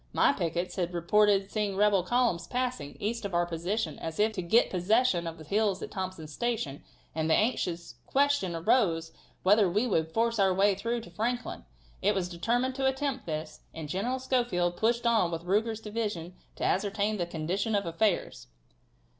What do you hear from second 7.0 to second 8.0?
and the anxious